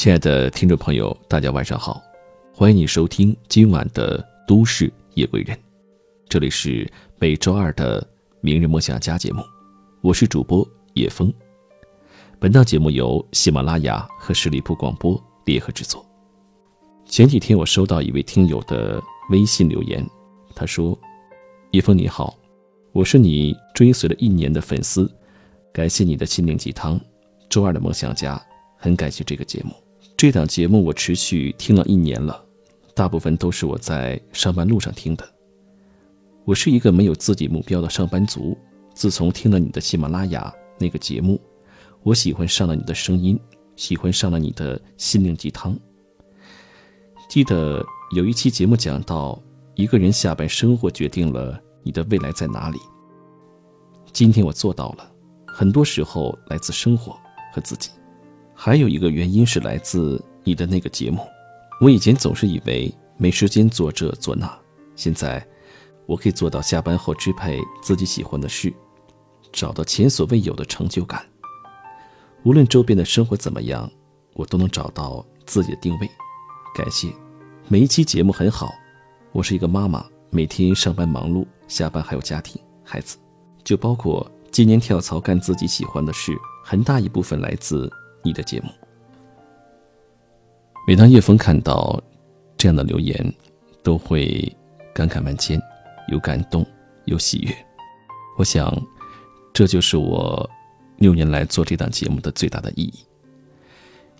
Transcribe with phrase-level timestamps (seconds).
[0.00, 2.02] 亲爱的听众朋友，大家晚上好，
[2.54, 4.18] 欢迎你收听今晚的
[4.48, 5.54] 《都市夜归人》，
[6.26, 8.00] 这里是每周二的
[8.40, 9.42] 《明日梦想家》节目，
[10.00, 11.30] 我是主播叶峰。
[12.38, 16.02] 本档节目由喜马拉雅和十里铺广播联合制作。
[17.04, 18.98] 前几天我收到一位听友的
[19.28, 20.02] 微信留言，
[20.54, 20.98] 他说
[21.72, 22.34] ：“叶峰你好，
[22.92, 25.14] 我是你追随了一年的粉丝，
[25.74, 26.98] 感谢你的心灵鸡汤，
[27.50, 28.42] 周二的梦想家。”
[28.82, 29.74] 很感谢这个节目，
[30.20, 32.44] 这档节目我持续听了一年了，
[32.94, 35.26] 大部分都是我在上班路上听的。
[36.44, 38.54] 我是一个没有自己目标的上班族，
[38.92, 41.40] 自从听了你的喜马拉雅那个节目，
[42.02, 43.40] 我喜欢上了你的声音，
[43.76, 45.74] 喜欢上了你的心灵鸡汤。
[47.30, 47.82] 记得
[48.14, 49.42] 有一期节目讲到，
[49.74, 52.78] 一个人下班生活决定了你的未来在哪里。
[54.12, 55.10] 今天我做到了，
[55.46, 57.18] 很多时候来自生活
[57.54, 57.88] 和自己。
[58.62, 61.26] 还有一个原因是来自你的那个节目。
[61.80, 64.54] 我以前总是以为没时间做这做那，
[64.94, 65.42] 现在
[66.04, 68.70] 我可以做到下班后支配自己喜欢的事，
[69.50, 71.24] 找到前所未有的成就感。
[72.42, 73.90] 无论周边的生活怎么样，
[74.34, 76.10] 我都能找到自己的定位。
[76.74, 77.08] 感谢，
[77.66, 78.70] 每一期节目很好。
[79.32, 83.16] 我是一个妈妈，每天上班忙碌，下班还有家庭孩子，
[83.64, 87.90] 就包括今年跳槽干自己喜欢的事，很大一部分来自。
[88.22, 88.68] 你的节目，
[90.86, 92.02] 每当叶枫看到
[92.56, 93.34] 这样的留言，
[93.82, 94.54] 都会
[94.92, 95.60] 感慨万千，
[96.08, 96.66] 有感动，
[97.06, 97.54] 有喜悦。
[98.36, 98.70] 我想，
[99.54, 100.48] 这就是我
[100.98, 102.94] 六年来做这档节目的最大的意义。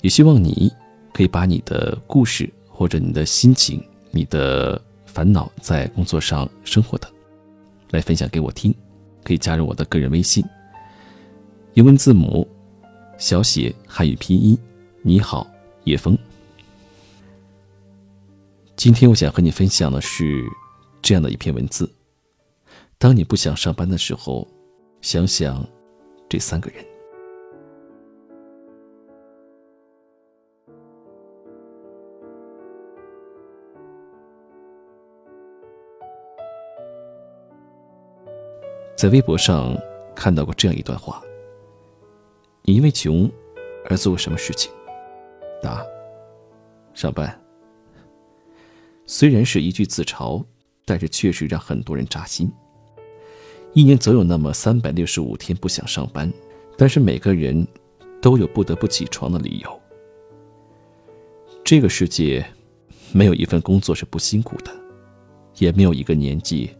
[0.00, 0.72] 也希望你
[1.12, 7.06] 可以把你的故事，或者你的心情、你的烦恼，在工作上、生活的，
[7.90, 8.74] 来分享给我听。
[9.22, 10.42] 可以加入我的个人微信，
[11.74, 12.48] 英文字母。
[13.20, 14.58] 小写汉语拼音，
[15.03, 15.47] 你好，
[15.84, 16.16] 叶枫。
[18.76, 20.42] 今天我想和你分享的是
[21.03, 21.86] 这样的一篇文字：
[22.97, 24.48] 当你不想上班的时候，
[25.03, 25.62] 想想
[26.31, 26.82] 这三个人。
[38.97, 39.78] 在微博上
[40.16, 41.22] 看到过这样一段话。
[42.70, 43.28] 你因为穷
[43.86, 44.70] 而做过什么事情？
[45.60, 45.84] 答：
[46.94, 47.36] 上班。
[49.06, 50.41] 虽然是一句自嘲，
[50.84, 52.48] 但是确实让很多人扎心。
[53.72, 56.32] 一年总有那么三百六十五天不想上班，
[56.76, 57.66] 但是每个人
[58.22, 59.81] 都有不得不起床的理由。
[61.64, 62.47] 这个世界
[63.10, 64.70] 没有一份工作是不辛苦的，
[65.56, 66.70] 也没有一个年纪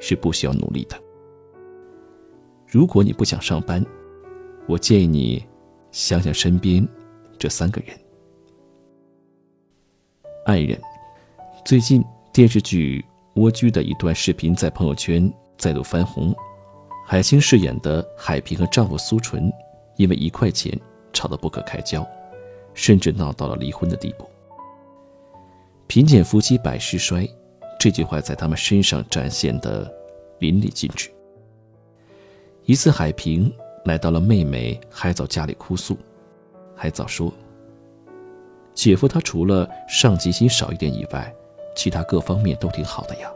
[0.00, 1.00] 是不需要努力的。
[2.66, 3.86] 如果你不想上班，
[4.68, 5.44] 我建议你
[5.92, 6.86] 想想身边
[7.38, 7.96] 这三个人。
[10.44, 10.80] 爱人，
[11.64, 13.04] 最近电视剧
[13.40, 16.34] 《蜗居》的一段视频在朋友圈再度翻红。
[17.06, 19.52] 海清饰演的海平和丈夫苏纯，
[19.96, 20.76] 因为一块钱
[21.12, 22.04] 吵得不可开交，
[22.74, 24.28] 甚至闹到了离婚的地步。
[25.86, 27.28] 贫贱夫妻百事衰，
[27.78, 29.88] 这句话在他们身上展现的
[30.40, 31.08] 淋漓尽致。
[32.64, 33.52] 一次，海平。
[33.86, 35.96] 来到了妹妹海藻家里哭诉，
[36.74, 37.32] 海藻说
[38.74, 41.32] ：“姐夫他除了上进心少一点以外，
[41.76, 43.30] 其他各方面都挺好的呀。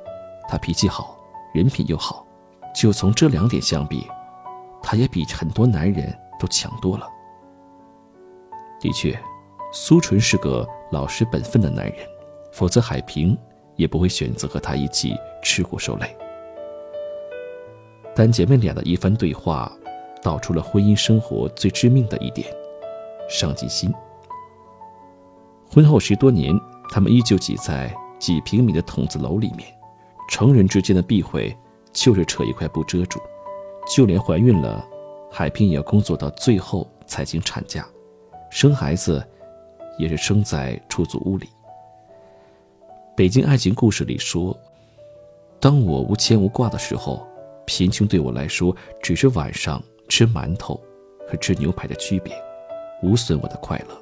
[0.48, 1.16] 他脾气好，
[1.54, 2.26] 人品又好，
[2.74, 4.04] 就从这两点相比，
[4.82, 7.06] 他也比很多男人都强多了。
[8.80, 9.16] 的确，
[9.72, 11.94] 苏纯是个老实本分的男人，
[12.50, 13.38] 否则海平
[13.76, 16.16] 也不会选择和他一起吃苦受累。
[18.16, 19.72] 但姐妹俩的一番对话。”
[20.22, 22.46] 道出了婚姻生活最致命的一点：
[23.28, 23.92] 上进心。
[25.70, 26.54] 婚后十多年，
[26.90, 29.68] 他们依旧挤在几平米的筒子楼里面，
[30.28, 31.56] 成人之间的避讳
[31.92, 33.20] 就是扯一块布遮住。
[33.94, 34.84] 就连怀孕了，
[35.30, 37.86] 海平也要工作到最后才请产假，
[38.50, 39.26] 生孩子
[39.98, 41.46] 也是生在出租屋里。
[43.16, 44.56] 《北京爱情故事》里说
[45.60, 47.26] ：“当我无牵无挂的时候，
[47.66, 50.78] 贫穷对我来说只是晚上。”吃馒头
[51.26, 52.34] 和吃牛排的区别，
[53.00, 53.96] 无损我的快乐。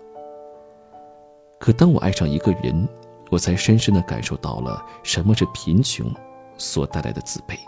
[1.61, 2.89] 可当我爱上一个人，
[3.31, 6.11] 我才深深的感受到了什么是贫穷
[6.57, 7.59] 所带来的自卑。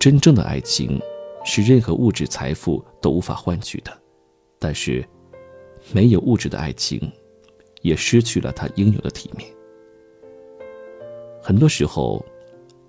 [0.00, 1.00] 真正的爱情，
[1.44, 3.96] 是任何物质财富都无法换取的，
[4.58, 5.08] 但是，
[5.92, 7.00] 没有物质的爱情，
[7.82, 9.48] 也失去了它应有的体面。
[11.40, 12.20] 很多时候。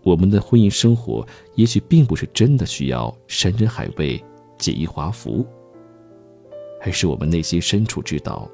[0.04, 4.22] 我们的婚姻生活也许并不是真的需要山珍海味、
[4.58, 5.46] 锦衣华服，
[6.82, 8.50] 还是我们内心深处知道，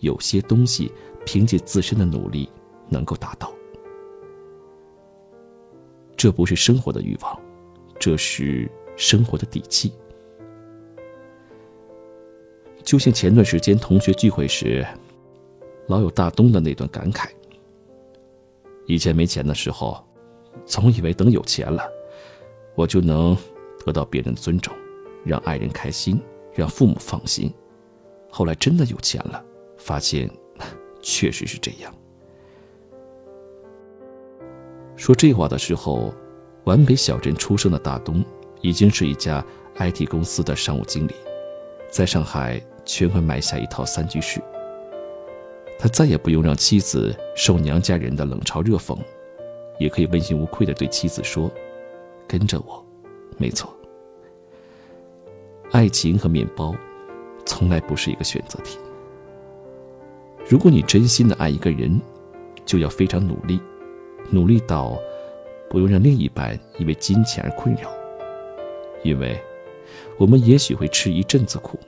[0.00, 0.92] 有些东西
[1.24, 2.48] 凭借自身的努力
[2.90, 3.50] 能够达到？
[6.14, 7.40] 这不是生活的欲望，
[7.98, 9.92] 这是生活的底气。
[12.84, 14.86] 就像前段时间同学聚会时，
[15.86, 17.30] 老有大东的那段感慨：
[18.86, 20.04] 以前没钱的时候，
[20.64, 21.82] 总以为等有钱了，
[22.74, 23.36] 我就能
[23.84, 24.74] 得到别人的尊重，
[25.24, 26.20] 让爱人开心，
[26.54, 27.52] 让父母放心。
[28.30, 29.44] 后来真的有钱了，
[29.76, 30.30] 发现
[31.00, 31.94] 确实是这样。
[34.96, 36.12] 说这话的时候，
[36.64, 38.24] 皖北小镇出生的大东，
[38.60, 39.44] 已经是一家
[39.76, 41.14] IT 公司的商务经理，
[41.90, 42.60] 在上海。
[42.84, 44.42] 全款买下一套三居室。
[45.78, 48.98] 他再也不用让妻子受娘家人的冷嘲热讽，
[49.78, 51.50] 也可以问心无愧地对妻子说
[52.28, 52.84] ：“跟着我，
[53.38, 53.72] 没错。
[55.70, 56.74] 爱情和面包，
[57.46, 58.78] 从来不是一个选择题。
[60.48, 62.00] 如果你真心的爱一个人，
[62.64, 63.60] 就要非常努力，
[64.30, 64.98] 努力到
[65.70, 67.90] 不用让另一半因为金钱而困扰，
[69.02, 69.40] 因为
[70.18, 71.78] 我们也许会吃一阵子苦。”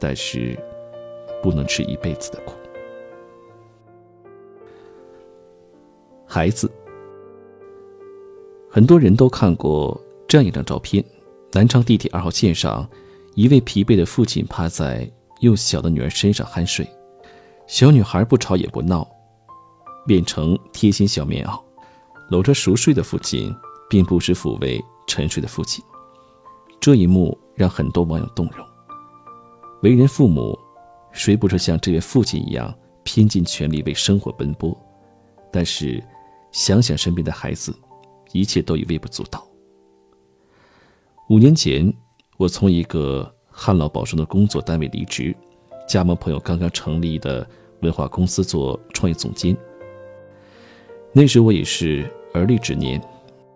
[0.00, 0.56] 但是，
[1.42, 2.54] 不能吃一辈子的苦。
[6.24, 6.70] 孩子，
[8.78, 11.04] 很多人都看过这样一张照片：
[11.50, 12.88] 南昌地铁二号线上，
[13.34, 15.10] 一位疲惫的父亲趴在
[15.40, 16.88] 幼小的女儿身上酣睡，
[17.66, 19.04] 小女孩不吵也不闹，
[20.06, 21.60] 变成贴心小棉袄，
[22.30, 23.52] 搂着熟睡的父亲，
[23.90, 25.84] 并不时抚慰沉睡的父亲。
[26.78, 28.64] 这一幕让很多网友动容。
[29.82, 30.56] 为人父母，
[31.10, 32.72] 谁不是像这位父亲一样
[33.02, 34.72] 拼尽全力为生活奔波？
[35.52, 36.00] 但是，
[36.52, 37.76] 想想身边的孩子，
[38.32, 39.46] 一切都已微不足道。
[41.28, 41.92] 五年前，
[42.36, 45.34] 我从一个旱涝保收的工作单位离职，
[45.88, 47.48] 加盟朋友刚刚成立的
[47.82, 49.56] 文化公司做创业总监。
[51.12, 53.02] 那时我已是而立之年，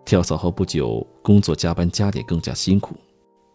[0.05, 2.95] 跳槽后不久，工作加班加点更加辛苦，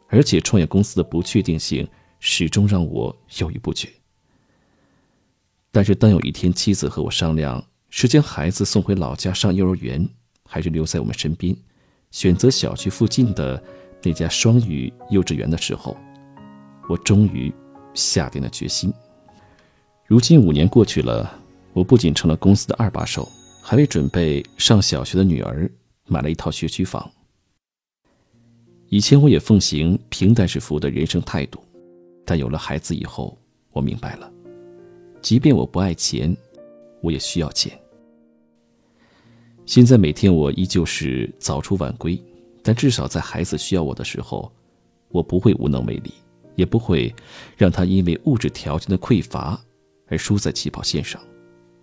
[0.08, 1.88] 而且创业公司的不确定性。
[2.20, 3.88] 始终让我犹豫不决。
[5.70, 10.04] 但是，当有一天妻子和我商量是将孩子送回老家上幼儿园，
[10.48, 11.54] 还是留在我们身边，
[12.10, 13.62] 选择小区附近的
[14.02, 15.96] 那家双语幼稚园的时候，
[16.88, 17.52] 我终于
[17.92, 18.92] 下定了决心。
[20.06, 21.30] 如今五年过去了，
[21.74, 23.28] 我不仅成了公司的二把手，
[23.62, 25.70] 还为准备上小学的女儿
[26.06, 27.08] 买了一套学区房。
[28.88, 31.62] 以前我也奉行平淡是福的人生态度。
[32.24, 33.38] 但有了孩子以后，
[33.72, 34.30] 我明白了，
[35.22, 36.36] 即便我不爱钱，
[37.00, 37.72] 我也需要钱。
[39.68, 42.18] 现在每天我依旧是早出晚归，
[42.62, 44.50] 但至少在孩子需要我的时候，
[45.10, 46.10] 我不会无能为力，
[46.54, 47.14] 也不会
[47.54, 49.60] 让他因为物质条件的匮乏
[50.06, 51.20] 而输在起跑线上。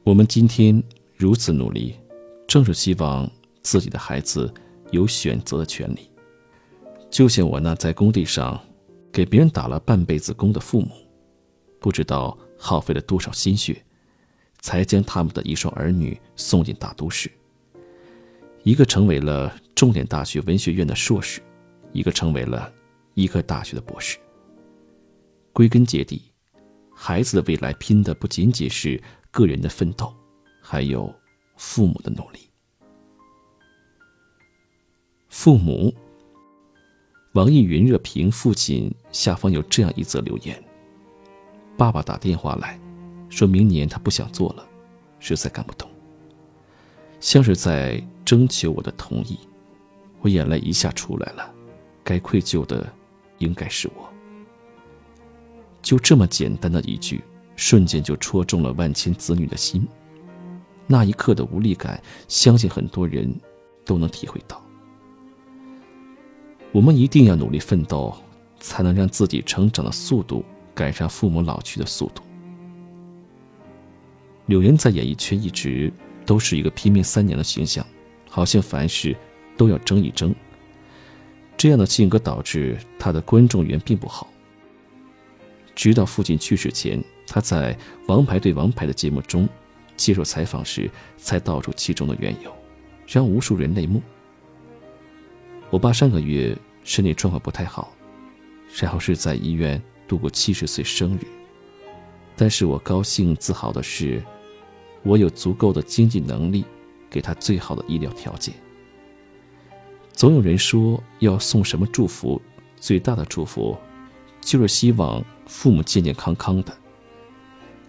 [0.04, 0.84] 我们今天
[1.16, 1.94] 如此努力，
[2.48, 3.30] 正是希望
[3.62, 4.52] 自己的孩子
[4.90, 6.10] 有选择的权利。
[7.12, 8.60] 就像我那在工地上。
[9.14, 10.90] 给别人打了半辈子工的父母，
[11.80, 13.82] 不知道耗费了多少心血，
[14.60, 17.32] 才将他们的一双儿女送进大都市。
[18.66, 21.40] 一个成为了重点大学文学院的硕士，
[21.94, 22.74] 一个成为了
[23.14, 24.18] 医科大学的博士。
[25.54, 26.24] 归根结底，
[26.92, 30.12] 孩子的未来拼的不仅仅是个人的奋斗，
[30.60, 31.14] 还有
[31.56, 32.40] 父母的努力。
[35.30, 35.94] 父母。
[37.34, 40.64] 网易云热评父亲下方有这样一则留言
[41.78, 42.80] ：“爸爸打电话来，
[43.30, 44.66] 说明年他不想做了，
[45.20, 45.90] 实在干不动，
[47.20, 49.38] 像是在征求我的同意。
[50.22, 51.54] 我眼泪一下出来了，
[52.04, 52.92] 该愧疚的
[53.38, 54.10] 应该是我。
[55.82, 57.24] 就这么简单的一句，
[57.56, 59.88] 瞬间就戳中了万千子女的心。
[60.88, 63.34] 那一刻的无力感，相信很多人
[63.86, 64.62] 都能体会到。”
[66.74, 68.14] 我们一定要努力奋斗，
[68.60, 72.24] 才能让自己成长的速度赶上父母老去的速度。
[74.48, 75.92] 柳岩在演艺圈一直
[76.26, 77.86] 都是一个拼命三娘的形象，
[78.36, 79.16] 好像凡事
[79.56, 80.36] 都要争一争。
[81.56, 84.30] 这样的性格导致他的观众缘并不好。
[85.74, 87.74] 直到父亲去世前，他在
[88.08, 89.48] 《王牌对王牌》的节目中
[89.96, 92.54] 接受采访时，才道出其中的缘由，
[93.08, 94.02] 让无数人泪目。
[95.70, 97.96] 我爸上个月身体状况不太好，
[98.82, 101.22] 然后是在医院度过七十岁生日。
[102.36, 104.22] 但是我高兴自豪的是，
[105.04, 106.66] 我有足够的经济能力，
[107.16, 108.54] 给他最好的医疗条件。
[110.12, 112.42] 总有人说要送什么祝福，
[112.76, 113.78] 最大的祝福，
[114.42, 116.78] 就是希望父母健健康康的，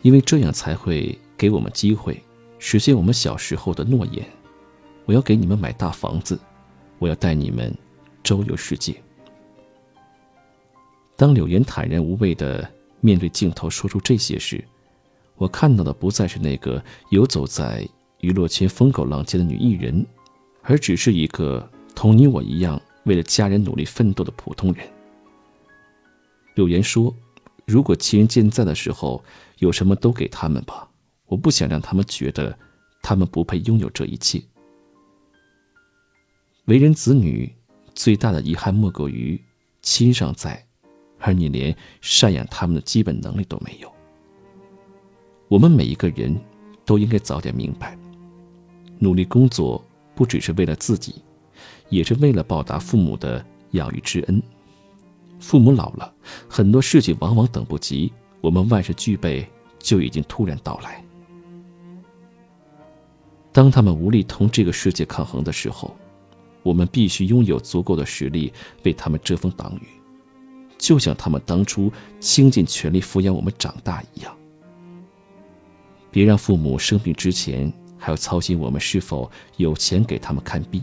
[0.02, 2.22] 因为这样才会给我们机会
[2.60, 4.24] 实现我们小时候的诺言。
[5.06, 6.38] 我要给你们买大房子，
[7.00, 7.76] 我要带你们
[8.22, 8.94] 周游世界。
[11.16, 14.64] 当柳岩坦然无畏的面对镜头说出这些时，
[15.34, 16.80] 我看到的不再是那个
[17.10, 17.88] 游走在
[18.26, 20.04] 娱乐圈风口浪尖的女艺人，
[20.62, 24.84] 而只是一个同你我一样为了家人努力奋斗的普通人。
[26.56, 27.14] 柳岩说
[27.64, 29.22] ：“如果亲人健在的时候，
[29.60, 30.90] 有什么都给他们吧，
[31.26, 32.58] 我不想让他们觉得
[33.00, 34.42] 他们不配拥有这一切。”
[36.66, 37.54] 为人子女，
[37.94, 39.40] 最大的遗憾莫过于
[39.82, 40.66] 亲尚在，
[41.20, 43.88] 而你连赡养他们的基本能力都没有。
[45.46, 46.36] 我们每一个人
[46.84, 47.96] 都应该早点明白，
[48.98, 49.84] 努力工作
[50.14, 51.16] 不只是为了自己，
[51.88, 54.42] 也是为了报答父母的养育之恩。
[55.38, 56.12] 父母老了，
[56.48, 59.46] 很多事情往往等不及，我们万事俱备
[59.78, 61.04] 就已经突然到来。
[63.52, 65.94] 当他们无力同这个世界抗衡的时候，
[66.62, 69.88] 我们必须拥有足够的实力为他们遮风挡雨，
[70.78, 74.36] 就像他们当初倾尽全力抚养我们长大一样。
[76.10, 77.70] 别让父母生病之前
[78.06, 80.80] 还要操心我们是否有钱给他们看病，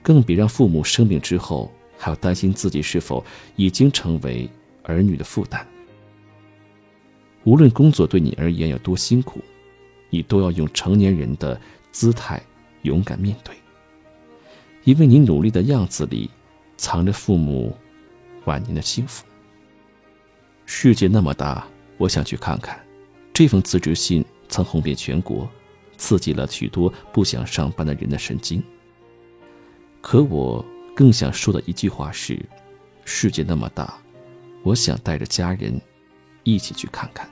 [0.00, 3.24] 更别让父母生病之后还要担心自己是否
[3.56, 4.48] 已经成为
[4.84, 5.66] 儿女的负担。
[7.42, 9.40] 无论工作对你而言有多辛苦，
[10.08, 12.40] 你都要用成年人的姿态
[12.82, 13.52] 勇敢面对，
[14.84, 16.30] 因为你努力的样子里
[16.76, 17.76] 藏着父母
[18.44, 19.26] 晚年的幸福。
[20.64, 22.78] 世界那么大，我想去看看。
[23.34, 25.50] 这封辞职信曾红遍全国，
[25.98, 28.62] 刺激了许多不想上班的人的神经。
[30.00, 30.64] 可我
[30.94, 32.42] 更想说的一句话是：
[33.04, 33.98] 世界那么大，
[34.62, 35.78] 我想带着家人
[36.44, 37.28] 一起去看看。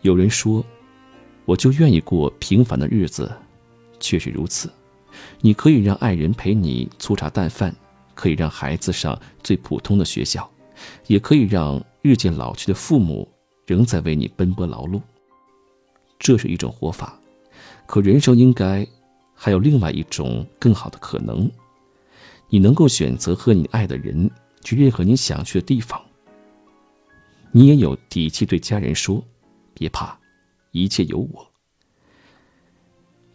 [0.00, 0.64] 有人说，
[1.44, 3.30] 我就愿意过平凡的日子，
[3.98, 4.72] 确实如此。
[5.40, 7.74] 你可以让爱人陪你粗茶淡饭，
[8.14, 10.50] 可以让孩子上最普通的学校，
[11.08, 13.28] 也可以让日渐老去的父母。
[13.66, 15.00] 仍在为你奔波劳碌，
[16.20, 17.18] 这是一种活法。
[17.86, 18.86] 可人生应该
[19.34, 21.50] 还有另外一种更好的可能。
[22.48, 24.30] 你能够选择和你爱的人
[24.62, 26.00] 去任何你想去的地方。
[27.52, 29.24] 你也有底气对家人说
[29.74, 30.16] ：“别怕，
[30.70, 31.50] 一切有我。”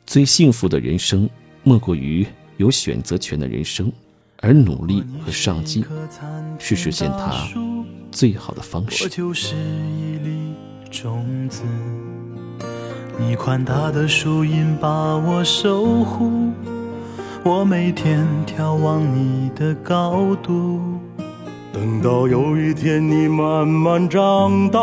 [0.06, 1.30] 最幸福的人生，
[1.64, 2.26] 莫过于
[2.58, 3.92] 有选择权的人生，
[4.42, 5.84] 而努力和上进
[6.60, 7.48] 是实现它。
[8.12, 9.04] 最好的方式。
[9.04, 10.54] 我就是一粒
[10.90, 11.64] 种子，
[13.18, 16.52] 你宽大的树荫把我守护，
[17.44, 20.82] 我每天眺望你的高度。
[21.72, 24.80] 等到有一天你慢慢长大，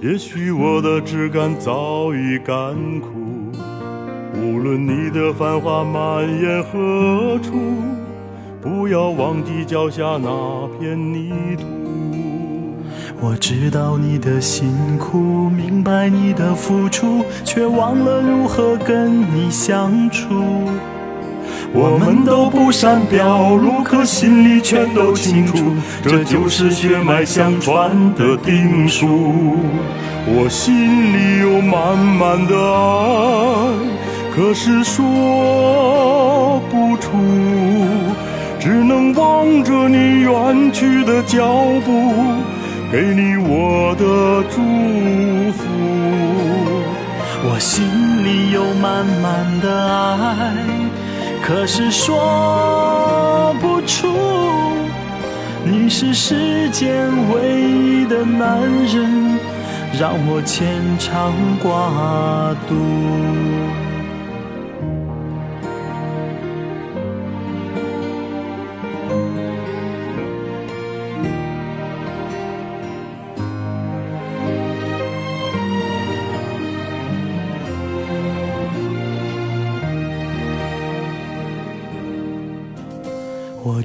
[0.00, 3.08] 也许我的枝干早已干枯。
[4.40, 7.52] 无论你的繁华蔓延何处，
[8.62, 11.87] 不要忘记脚下那片泥土。
[13.20, 20.28] 我知道你的辛苦，明白你的付出，却忘了如何跟你相处。
[21.72, 25.56] 我们都不善表露，可心里全都清楚，
[26.00, 29.56] 这就是血脉相传的定数。
[30.24, 30.72] 我心
[31.12, 33.74] 里有满满的爱，
[34.32, 37.18] 可是说不出，
[38.60, 42.14] 只能望着你远去的脚步。
[42.90, 44.62] 给你我的祝
[45.52, 45.62] 福，
[47.44, 47.84] 我心
[48.24, 50.54] 里有满满的爱，
[51.42, 54.08] 可是说不出。
[55.64, 59.38] 你是世间唯一的男人，
[60.00, 60.66] 让我牵
[60.98, 62.74] 肠挂肚。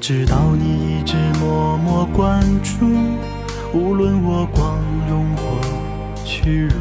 [0.06, 2.84] 知道你一直默默关注，
[3.72, 5.42] 无论我光荣或
[6.26, 6.74] 屈辱，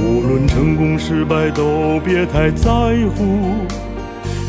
[0.00, 2.70] 无论成功失败都别太在
[3.14, 3.52] 乎，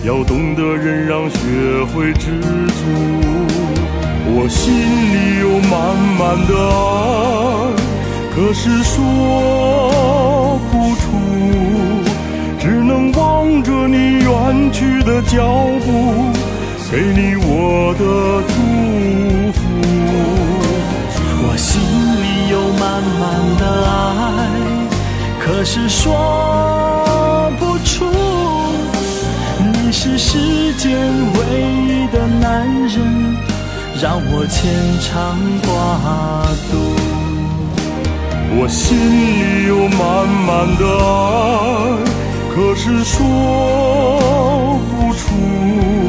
[0.06, 1.38] 要懂得忍让，学
[1.94, 2.86] 会知足。
[4.32, 7.76] 我心里有满满的爱，
[8.34, 11.20] 可是说不出，
[12.58, 16.49] 只能望着你远去的脚步。
[16.92, 18.04] 给你我的
[18.48, 18.54] 祝
[19.52, 19.62] 福
[21.44, 23.22] 我心里有满满
[23.60, 23.90] 的爱
[25.40, 28.06] 可是说不出
[29.72, 30.98] 你是世间
[31.36, 33.38] 唯一的男人
[34.02, 35.68] 让我牵肠挂
[36.72, 37.00] 肚。
[38.58, 42.20] 我心里有满满的爱
[42.56, 46.09] 可是说不出